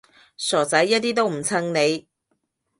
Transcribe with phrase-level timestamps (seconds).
[0.35, 2.07] 傻仔，一啲都唔襯你